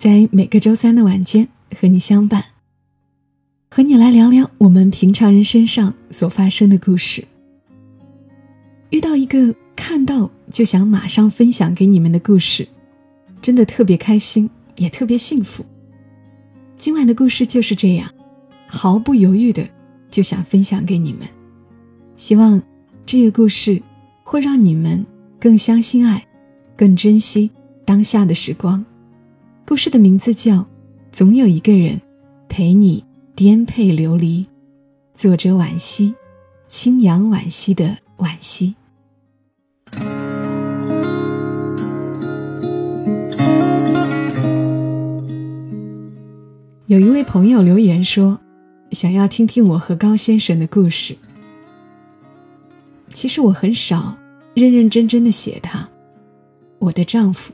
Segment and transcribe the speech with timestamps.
[0.00, 1.46] 在每个周三的晚间
[1.78, 2.42] 和你相伴，
[3.68, 7.22] 和你来聊聊我们平常人身上所发生的故事。
[8.88, 12.66] 遇到一个看到就想马上分享给你们的故事，
[13.42, 15.62] 真的特别开心，也特别幸福。
[16.78, 18.10] 今晚的故事就是这样，
[18.66, 19.68] 毫不犹豫的
[20.10, 21.28] 就想分享给你们。
[22.16, 22.58] 希望
[23.04, 23.82] 这个故事
[24.24, 25.04] 会让你们
[25.38, 26.26] 更相信爱，
[26.74, 27.50] 更珍惜
[27.84, 28.82] 当下的时光。
[29.70, 30.54] 故事的名字叫
[31.12, 32.00] 《总有一个人
[32.48, 33.04] 陪你
[33.36, 34.44] 颠沛流离》，
[35.14, 36.12] 作者惋惜，
[36.66, 38.74] 清扬惋惜的惋惜。
[46.86, 48.40] 有一位朋友留言说，
[48.90, 51.16] 想要听听我和高先生的故事。
[53.14, 54.18] 其实我很少
[54.52, 55.88] 认认真真的写他，
[56.80, 57.52] 我的丈夫。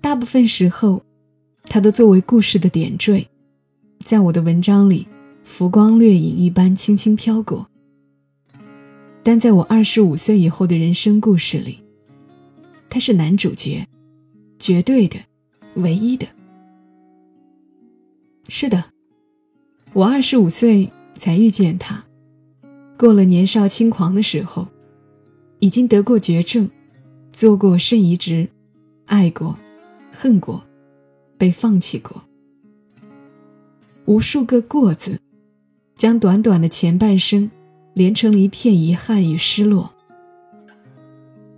[0.00, 1.02] 大部分时候，
[1.64, 3.28] 他都作为故事的点缀，
[4.04, 5.06] 在我的文章里
[5.44, 7.68] 浮光掠影一般轻轻飘过。
[9.22, 11.78] 但在我二十五岁以后的人生故事里，
[12.88, 13.86] 他是男主角，
[14.58, 15.18] 绝对的，
[15.74, 16.26] 唯一的。
[18.48, 18.82] 是的，
[19.92, 22.02] 我二十五岁才遇见他。
[22.96, 24.66] 过了年少轻狂的时候，
[25.58, 26.68] 已经得过绝症，
[27.32, 28.48] 做过肾移植，
[29.04, 29.56] 爱过，
[30.20, 30.62] 恨过，
[31.38, 32.22] 被放弃过，
[34.04, 35.18] 无数个“过”字，
[35.96, 37.50] 将短短的前半生
[37.94, 39.90] 连成了一片遗憾与失落。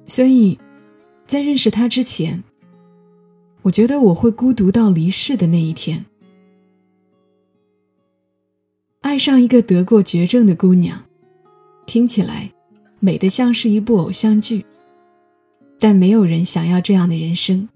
[0.07, 0.57] 所以，
[1.27, 2.41] 在认识他之前，
[3.63, 6.05] 我觉得我会孤独到离世的那一天。
[9.01, 11.03] 爱上一个得过绝症的姑娘。
[11.85, 12.49] 听起来，
[13.01, 14.65] 美得像是一部偶像剧。
[15.81, 17.69] 但没有人想要这样的人生。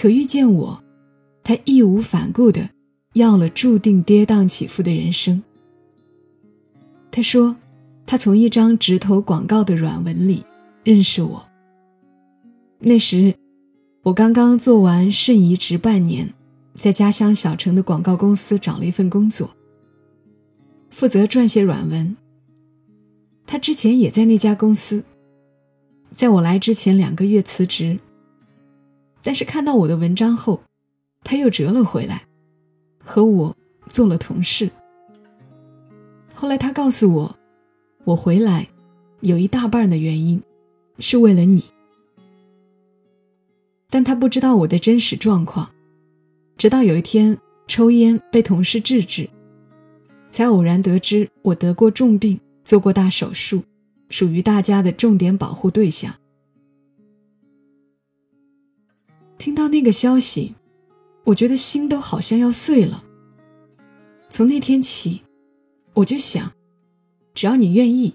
[0.00, 0.80] 可遇见我，
[1.42, 2.70] 他义无反顾的
[3.14, 5.42] 要了注定跌宕起伏的人生。
[7.10, 7.56] 他说，
[8.06, 10.44] 他从一张直投广告的软文里
[10.84, 11.44] 认识我。
[12.78, 13.34] 那时，
[14.04, 16.32] 我刚刚做完肾移植半年，
[16.74, 19.50] 在家乡小城的广告公司找了一份工作，
[20.90, 22.16] 负责撰写软文。
[23.44, 25.02] 他之前也在那家公司，
[26.12, 27.98] 在我来之前两个月辞职。
[29.28, 30.58] 但是看到我的文章后，
[31.22, 32.22] 他又折了回来，
[33.04, 33.54] 和我
[33.86, 34.70] 做了同事。
[36.34, 37.36] 后来他告诉我，
[38.04, 38.66] 我回来
[39.20, 40.42] 有一大半的原因
[40.98, 41.62] 是为了你。
[43.90, 45.68] 但他不知道我的真实状况，
[46.56, 49.28] 直到有一天抽烟被同事制止，
[50.30, 52.40] 才偶然得知我得过重病。
[52.64, 53.62] 做过大手术，
[54.08, 56.14] 属于大家的重点保护对象。
[59.38, 60.54] 听到那个消息，
[61.24, 63.04] 我觉得心都好像要碎了。
[64.28, 65.22] 从那天起，
[65.94, 66.52] 我就想，
[67.32, 68.14] 只要你愿意，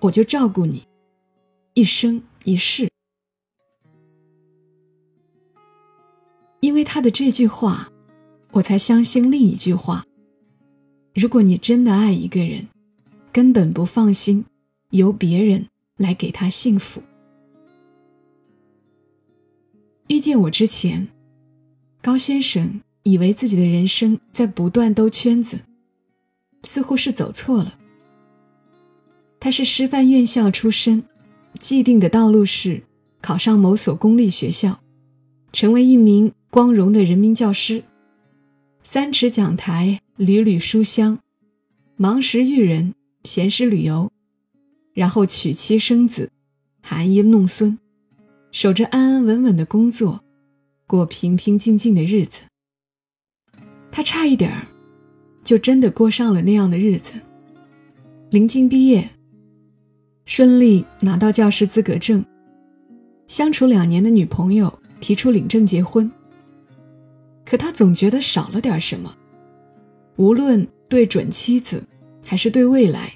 [0.00, 0.86] 我就照顾你，
[1.74, 2.90] 一生一世。
[6.60, 7.90] 因为他的这句话，
[8.50, 10.04] 我才相信另一句话：
[11.14, 12.66] 如果你真的爱一个人。
[13.30, 14.44] 根本不放心
[14.90, 17.00] 由别人来给他幸福。
[20.08, 21.06] 遇见我之前，
[22.02, 25.60] 高先生以为自己的人生在不断兜圈子，
[26.62, 27.78] 似乎是走错了。
[29.38, 31.04] 他是师范院校出身，
[31.60, 32.82] 既定的道路是
[33.20, 34.80] 考上某所公立学校，
[35.52, 37.84] 成为一名光荣的人民教师，
[38.82, 41.18] 三尺讲台，缕缕书香，
[41.96, 42.94] 忙时育人。
[43.24, 44.10] 闲时旅游，
[44.94, 46.30] 然后娶妻生子，
[46.80, 47.78] 含饴弄孙，
[48.50, 50.20] 守着安安稳稳的工作，
[50.86, 52.40] 过平平静静的日子。
[53.90, 54.66] 他差一点儿，
[55.44, 57.12] 就真的过上了那样的日子。
[58.30, 59.08] 临近毕业，
[60.24, 62.24] 顺利拿到教师资格证，
[63.26, 66.10] 相处两年的女朋友提出领证结婚。
[67.44, 69.14] 可他总觉得少了点什么，
[70.16, 71.82] 无论对准妻子，
[72.22, 73.12] 还是对未来。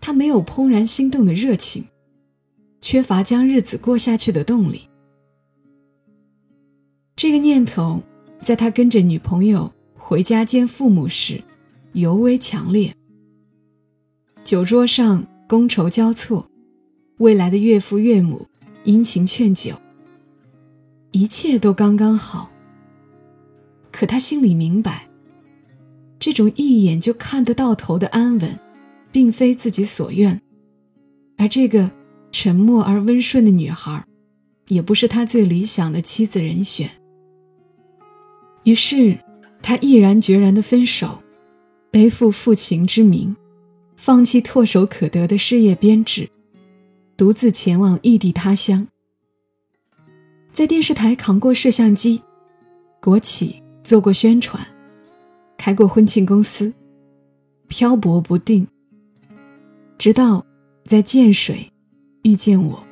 [0.00, 1.84] 他没有怦然心动的热情，
[2.82, 4.82] 缺乏将日子过下去的动力。
[7.16, 8.02] 这个念头
[8.40, 11.42] 在他跟着女朋友回家见父母时
[11.92, 12.92] 尤为强烈。
[14.42, 16.44] 酒桌上觥筹交错，
[17.18, 18.44] 未来的岳父岳母
[18.82, 19.76] 殷勤劝酒，
[21.12, 22.50] 一切都刚刚好。
[23.92, 25.06] 可他心里明白，
[26.18, 28.58] 这种一眼就看得到头的安稳，
[29.12, 30.40] 并非自己所愿，
[31.36, 31.88] 而这个
[32.32, 34.04] 沉默而温顺的女孩，
[34.68, 36.90] 也不是他最理想的妻子人选。
[38.64, 39.16] 于是，
[39.60, 41.22] 他毅然决然的分手，
[41.90, 43.36] 背负父情之名，
[43.96, 46.28] 放弃唾手可得的事业编制，
[47.16, 48.86] 独自前往异地他乡，
[50.52, 52.20] 在电视台扛过摄像机，
[53.00, 54.64] 国企做过宣传，
[55.58, 56.72] 开过婚庆公司，
[57.68, 58.66] 漂泊不定，
[59.98, 60.44] 直到
[60.84, 61.71] 在建水
[62.22, 62.82] 遇见我，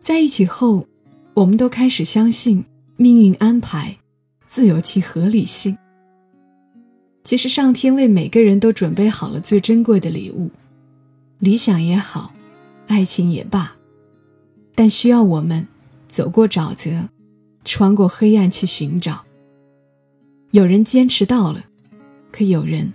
[0.00, 0.86] 在一起后，
[1.34, 2.64] 我们都开始相信。
[2.98, 3.94] 命运安排，
[4.46, 5.76] 自有其合理性。
[7.24, 10.50] 其实上天为每个人都准备好了最珍贵的礼物，
[11.38, 12.32] 理想也好，
[12.86, 13.76] 爱情也罢，
[14.74, 15.68] 但需要我们
[16.08, 17.06] 走过沼泽，
[17.66, 19.22] 穿过黑暗去寻找。
[20.52, 21.62] 有人坚持到了，
[22.32, 22.90] 可有人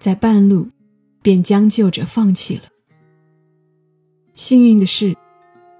[0.00, 0.66] 在半路
[1.22, 2.62] 便将就着放弃了。
[4.34, 5.16] 幸运的是，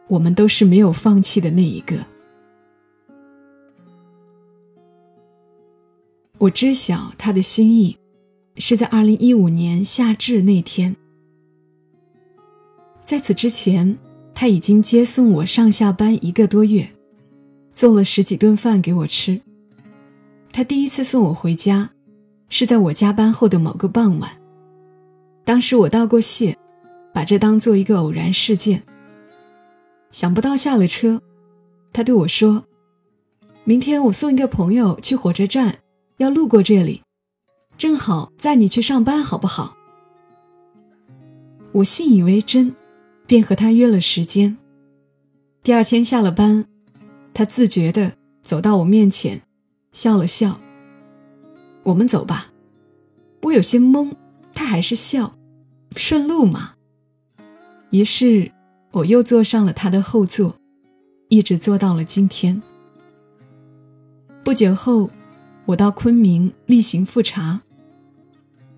[0.09, 1.97] 我们都是没有放弃的那一个。
[6.39, 7.97] 我知晓他的心意，
[8.57, 10.95] 是在二零一五年夏至那天。
[13.03, 13.97] 在此之前，
[14.35, 16.89] 他已经接送我上下班一个多月，
[17.73, 19.41] 做了十几顿饭给我吃。
[20.53, 21.91] 他第一次送我回家，
[22.49, 24.31] 是在我加班后的某个傍晚。
[25.45, 26.57] 当时我道过谢，
[27.15, 28.83] 把这当做一个偶然事件。
[30.11, 31.23] 想不到下了车，
[31.93, 32.65] 他对我说
[33.65, 35.79] ：“明天我送一个朋友去火车站。”
[36.19, 37.03] 要路过这里，
[37.77, 39.77] 正好载你去上班，好不好？
[41.73, 42.73] 我信以为真，
[43.27, 44.57] 便和他约了时间。
[45.65, 46.67] 第二天下了班，
[47.33, 48.13] 他自觉地
[48.45, 49.43] 走到我面前，
[49.91, 50.61] 笑了笑。
[51.83, 52.53] 我们走吧。
[53.43, 54.13] 我有些懵，
[54.55, 55.37] 他还是笑，
[55.97, 56.74] 顺路嘛。
[57.95, 58.51] 于是
[58.91, 60.53] 我又坐上了他的后座，
[61.29, 62.61] 一直坐到了今天。
[64.43, 65.09] 不久后。
[65.67, 67.59] 我到昆明例行复查，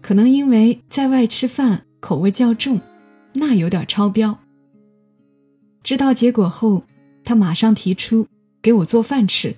[0.01, 2.81] 可能因为在外吃饭口味较重，
[3.33, 4.39] 那有点超标。
[5.83, 6.85] 知道结果后，
[7.25, 8.25] 他马上提出
[8.63, 9.57] 给我做饭吃。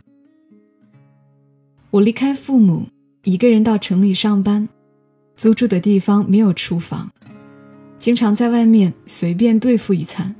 [1.90, 2.86] 我离开父母，
[3.24, 4.66] 一个人到城里上班，
[5.36, 7.10] 租住的地方没有厨房，
[7.98, 10.34] 经常在外面随便对付一餐。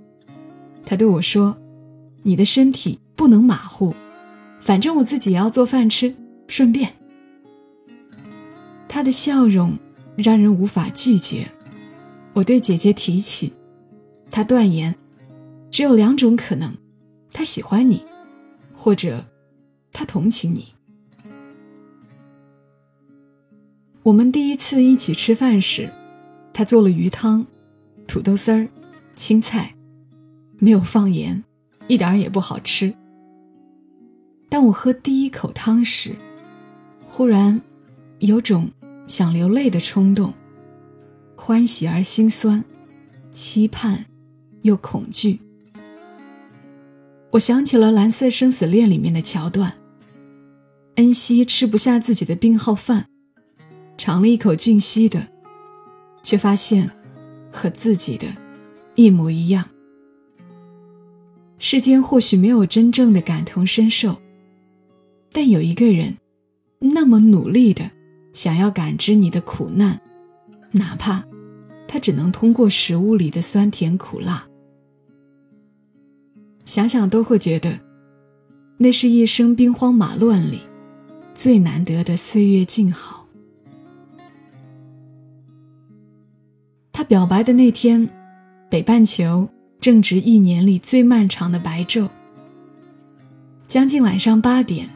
[0.84, 1.56] 他对我说
[2.22, 3.94] ：“你的身体不能马虎，
[4.60, 6.14] 反正我自己也要做饭吃。”
[6.48, 6.90] 顺便，
[8.88, 9.76] 他的笑容
[10.16, 11.46] 让人无法拒绝。
[12.32, 13.52] 我对姐姐提起，
[14.30, 14.94] 她断言，
[15.70, 16.72] 只有两种可能：
[17.32, 18.02] 他喜欢你，
[18.74, 19.22] 或者
[19.92, 20.68] 他同情你。
[24.02, 25.90] 我们第一次一起吃饭时，
[26.58, 27.46] 他做了鱼汤、
[28.08, 28.66] 土豆丝儿、
[29.14, 29.72] 青菜，
[30.58, 31.44] 没有放盐，
[31.86, 32.92] 一点儿也不好吃。
[34.48, 36.16] 当我喝第一口汤时，
[37.06, 37.60] 忽然，
[38.18, 38.68] 有种
[39.06, 40.34] 想流泪的冲动，
[41.36, 42.64] 欢喜而心酸，
[43.30, 44.04] 期盼
[44.62, 45.38] 又恐惧。
[47.30, 49.74] 我想起了《蓝色生死恋》里面的桥段，
[50.96, 53.06] 恩熙吃不下自己的病号饭，
[53.96, 55.24] 尝了一口俊熙的，
[56.28, 56.90] 却发现
[57.50, 58.26] 和自己的
[58.96, 59.66] 一模一样。
[61.56, 64.14] 世间或许没有真正的感同身受，
[65.32, 66.14] 但有一个人。
[66.80, 67.90] 那么努力的
[68.34, 69.98] 想要感知你的苦难，
[70.70, 71.24] 哪怕
[71.88, 74.46] 他只能通过食物里的酸甜苦辣，
[76.66, 77.80] 想想都会觉得，
[78.76, 80.60] 那是一生兵荒马乱里
[81.34, 83.17] 最难得的岁月静好。
[87.08, 88.08] 表白的那天，
[88.68, 89.48] 北半球
[89.80, 92.08] 正值一年里最漫长的白昼，
[93.66, 94.88] 将近晚上八点，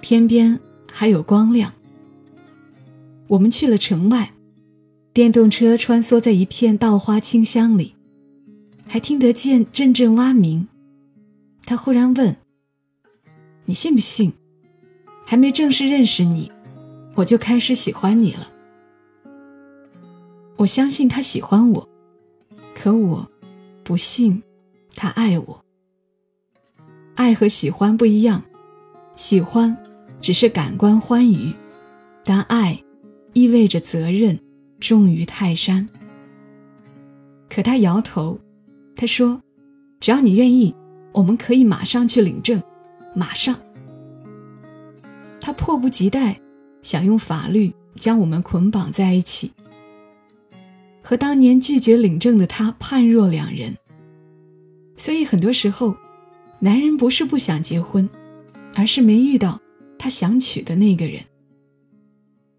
[0.00, 0.58] 天边。
[0.94, 1.72] 还有光亮。
[3.26, 4.30] 我们去了城外，
[5.14, 7.94] 电动车穿梭在一片稻花清香里，
[8.86, 10.68] 还听得见阵阵蛙鸣。
[11.64, 12.36] 他忽然问
[13.64, 14.34] ：“你信不信？
[15.24, 16.52] 还没正式认识你，
[17.14, 18.46] 我就开始喜欢你了？”
[20.62, 21.88] 我相信他喜欢我，
[22.72, 23.28] 可我
[23.82, 24.40] 不信
[24.94, 25.64] 他爱我。
[27.16, 28.40] 爱和喜欢不一样，
[29.16, 29.76] 喜欢
[30.20, 31.52] 只是感官欢愉，
[32.24, 32.80] 但爱
[33.32, 34.38] 意味着责任
[34.78, 35.88] 重于泰山。
[37.50, 38.38] 可他摇头，
[38.94, 39.42] 他说
[39.98, 40.72] ：“只要你愿意，
[41.10, 42.62] 我们可以马上去领证，
[43.16, 43.58] 马上。”
[45.42, 46.40] 他迫不及待
[46.82, 49.50] 想用法律将我们捆绑在一起，
[51.02, 53.76] 和当年拒绝领证的他判若两人。
[54.96, 55.94] 所以很多时候，
[56.60, 58.08] 男人不是不想结婚，
[58.74, 59.60] 而是没遇到
[59.98, 61.20] 他想娶的那个人。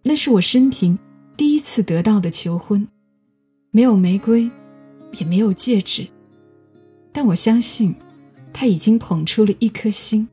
[0.04, 1.00] 那是我生平
[1.38, 2.86] 第一次得到的求婚，
[3.72, 4.52] 没有玫瑰，
[5.14, 6.06] 也没有戒指，
[7.14, 7.96] 但我相信，
[8.52, 10.28] 他已经捧出了一颗心。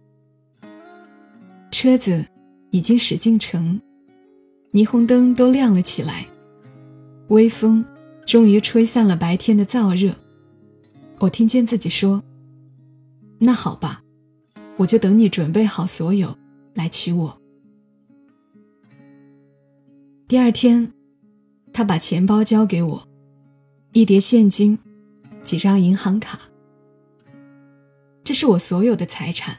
[1.71, 2.27] 车子
[2.71, 3.81] 已经驶进城，
[4.73, 6.27] 霓虹灯都亮了起来，
[7.29, 7.85] 微风
[8.27, 10.15] 终于吹散了白天的燥热。
[11.19, 12.23] 我听见自己说
[13.39, 14.03] ：“那好吧，
[14.77, 16.37] 我就等你准备好所有，
[16.75, 17.41] 来娶我。”
[20.29, 20.93] 第二天，
[21.73, 23.09] 他把钱包交给我，
[23.93, 24.79] 一叠现金，
[25.43, 26.41] 几张银行卡。
[28.23, 29.59] 这是我所有的财产，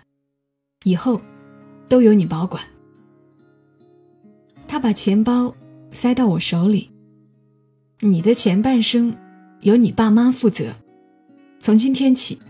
[0.84, 1.22] 以后
[1.90, 2.64] 都由你保管。
[4.68, 5.54] 他把钱包
[5.92, 6.91] 塞到我手里，
[8.04, 9.16] 你的前半生
[9.60, 10.74] 由你爸妈负责。
[11.60, 12.42] 从今天起，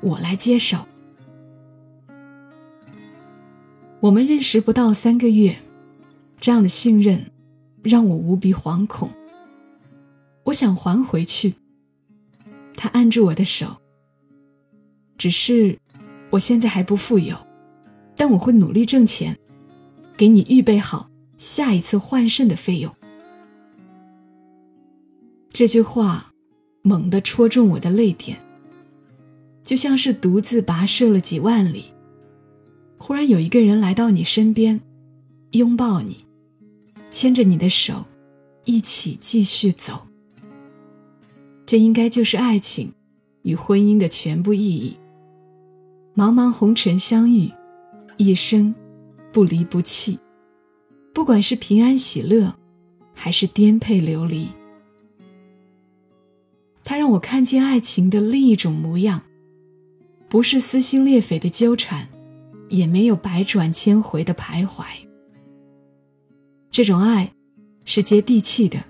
[0.00, 0.86] 我来接手。
[3.98, 5.56] 我们认识不到三个月，
[6.38, 7.32] 这样的信任
[7.82, 9.10] 让我无比惶恐。
[10.44, 11.54] 我想还回去。
[12.76, 13.76] 他按住我的手。
[15.18, 15.76] 只是，
[16.30, 17.36] 我现在还不富有，
[18.14, 19.36] 但我会努力挣钱，
[20.16, 22.94] 给你预备好下一次换肾的费用。
[25.54, 26.30] 这句话。
[26.86, 28.38] 猛地戳中我的泪点，
[29.62, 31.86] 就像是独自跋涉了几万里，
[32.98, 34.78] 忽然有一个人来到你身边，
[35.52, 36.18] 拥抱你，
[37.10, 38.04] 牵着你的手，
[38.66, 39.98] 一起继续走。
[41.64, 42.92] 这应该就是爱情
[43.44, 44.94] 与婚姻的全部意义。
[46.14, 47.50] 茫茫红尘相遇，
[48.18, 48.74] 一生
[49.32, 50.18] 不离不弃，
[51.14, 52.54] 不管是平安喜乐，
[53.14, 54.46] 还是颠沛流离。
[56.84, 59.22] 他让我看见爱情的另一种模样，
[60.28, 62.06] 不是撕心裂肺的纠缠，
[62.68, 64.84] 也没有百转千回的徘徊。
[66.70, 67.32] 这种爱
[67.86, 68.84] 是接地气的，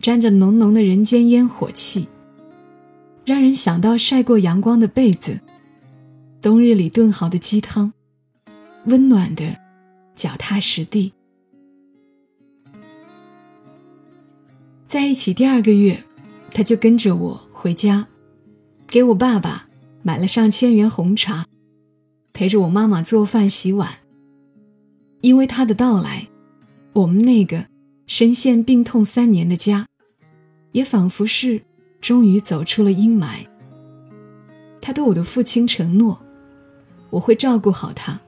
[0.00, 2.06] 沾着浓浓的人间烟火气，
[3.24, 5.40] 让人想到晒过阳光的被子，
[6.42, 7.90] 冬日里炖好的鸡汤，
[8.84, 9.56] 温暖的
[10.14, 11.10] 脚踏实地。
[14.86, 16.04] 在一起第二个月。
[16.54, 18.06] 他就跟着我回家，
[18.86, 19.66] 给我爸爸
[20.02, 21.46] 买了上千元红茶，
[22.34, 23.90] 陪着我妈妈做饭洗碗。
[25.22, 26.28] 因为他的到来，
[26.92, 27.64] 我们那个
[28.06, 29.86] 深陷病痛三年的家，
[30.72, 31.62] 也仿佛是
[32.02, 33.46] 终于走出了阴霾。
[34.82, 36.20] 他对我的父亲承诺，
[37.08, 38.20] 我会照顾好他，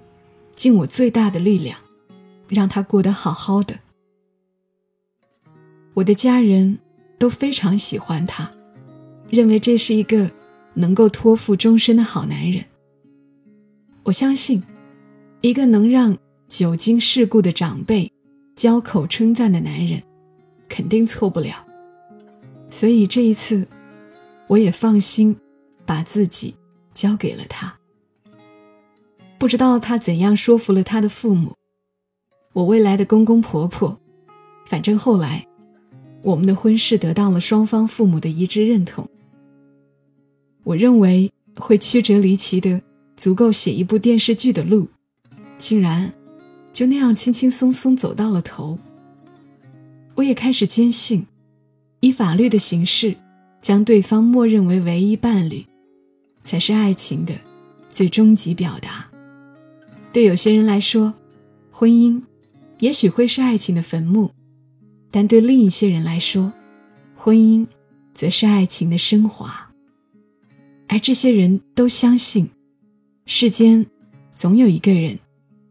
[0.54, 1.78] 尽我最大的力量，
[2.49, 3.78] 让他过得好好的。
[5.93, 6.78] 我的家人。
[7.18, 8.50] 都非常喜欢他，
[9.30, 10.30] 认为这是一个
[10.75, 12.64] 能够托付终身的好男人。
[14.02, 14.62] 我相信，
[15.40, 16.16] 一个能让
[16.49, 18.11] 久经世故的长辈
[18.54, 20.02] 交口称赞的男人，
[20.68, 21.64] 肯定错不了。
[22.68, 23.66] 所以这一次，
[24.47, 25.35] 我也放心
[25.87, 26.54] 把自己
[26.92, 27.75] 交给了他。
[29.38, 31.54] 不知道他怎样说服了他的父母，
[32.52, 33.99] 我未来的公公婆婆，
[34.66, 35.47] 反正后来。
[36.25, 39.07] 我们的婚事得到了双方父母的一致认同。
[40.62, 42.81] 我认为会曲折离奇的，
[43.14, 44.88] 足够写一部电视剧的路，
[45.59, 46.11] 竟然
[46.73, 48.78] 就那样轻轻松松走到了头。
[50.14, 51.26] 我也开始坚信，
[52.00, 53.14] 以法律的形式
[53.61, 55.62] 将对方默认为唯一伴侣，
[56.43, 57.35] 才是爱情的
[57.90, 59.07] 最终极表达。
[60.11, 61.12] 对有些人来说，
[61.71, 62.23] 婚姻
[62.78, 64.31] 也许会是爱情的坟墓。
[65.16, 66.52] 但对另一些人来说，
[67.14, 67.64] 婚姻
[68.14, 69.71] 则是爱情的升华。
[70.88, 72.50] 而这些人都相信，
[73.25, 73.87] 世间
[74.35, 75.16] 总有一个人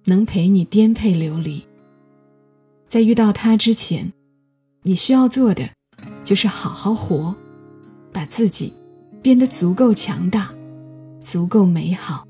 [0.05, 1.61] 能陪你颠沛流离。
[2.87, 4.13] 在遇到他之前，
[4.83, 5.69] 你需要做的
[6.23, 7.35] 就是好好活，
[8.13, 8.73] 把自己
[9.21, 10.53] 变得足够强大，
[11.19, 12.25] 足够美好。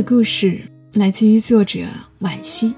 [0.00, 0.58] 的故事
[0.94, 1.80] 来自于作者
[2.20, 2.74] 惋惜。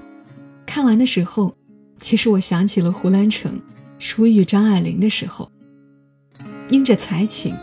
[0.65, 1.55] 看完的时候，
[2.01, 3.57] 其实我想起了胡兰成
[3.97, 5.49] 初遇张爱玲的时候，
[6.67, 7.55] 因着才情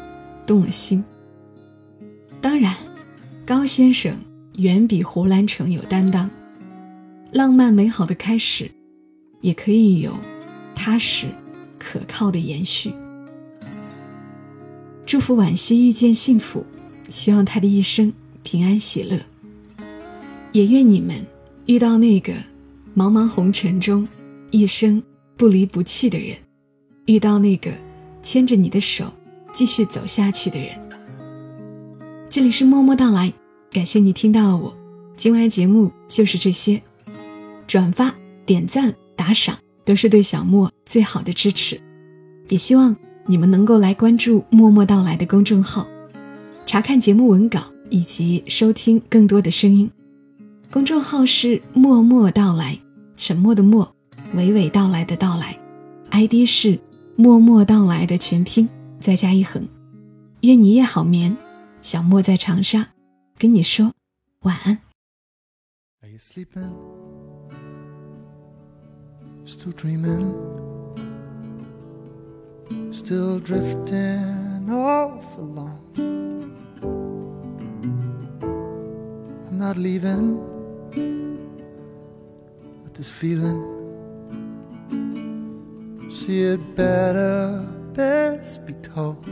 [0.47, 1.05] 动了心。
[2.40, 2.75] 当然，
[3.45, 4.17] 高先生
[4.57, 6.31] 远比胡兰成有担当。
[7.31, 8.71] 浪漫美好的开始，
[9.43, 10.17] 也可以有
[10.75, 11.26] 踏实
[11.79, 12.95] 可靠的延续。
[15.05, 16.64] 祝福惋惜遇见幸福，
[17.11, 18.11] 希望他的一生
[18.43, 19.21] 平安喜乐。
[20.52, 21.25] 也愿你们
[21.66, 22.33] 遇到那个
[22.97, 24.07] 茫茫红尘中
[24.50, 25.00] 一生
[25.37, 26.37] 不离不弃的人，
[27.07, 27.71] 遇到那个
[28.21, 29.12] 牵着你的手
[29.52, 30.71] 继续走下去的人。
[32.28, 33.33] 这里是默默到来，
[33.71, 34.76] 感谢你听到我。
[35.16, 36.80] 今晚的节目就是这些。
[37.69, 38.12] 转发、
[38.45, 41.80] 点赞、打赏都是对小莫最好的支持，
[42.49, 45.87] 也希望你们能够来关注“默默到来”的公众号，
[46.66, 49.88] 查看节目文稿以及收听更多的声音。
[50.73, 52.79] 公众号是“默默到来”，
[53.17, 53.93] 沉默的默，
[54.37, 55.59] 娓娓道来的到来
[56.11, 56.79] ，ID 是
[57.19, 58.69] “默默到来”的全拼
[59.00, 59.67] 再加一横。
[60.43, 61.37] 愿你夜好眠，
[61.81, 62.87] 小莫在长沙
[63.37, 63.93] 跟你说
[64.43, 64.79] 晚安。
[66.03, 66.71] Are you sleeping?
[69.45, 70.37] Still dreaming,
[72.93, 75.81] still drifting off alone.
[79.49, 80.39] I'm not leaving
[83.00, 83.61] this feeling.
[86.11, 89.26] See it better, best be told.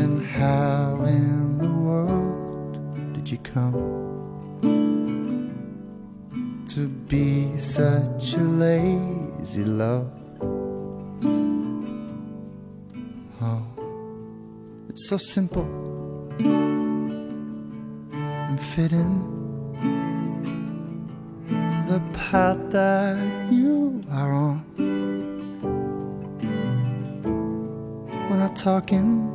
[0.00, 4.00] And how in the world did you come?
[6.74, 10.10] to be such a lazy love.
[13.40, 13.62] Oh,
[14.88, 15.68] it's so simple
[18.48, 19.41] and fitting
[22.32, 24.64] path that you are on.
[28.30, 29.28] We're not talking,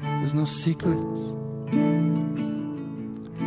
[0.00, 1.20] there's no secrets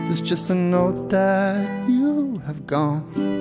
[0.06, 3.41] There's just a note that you have gone.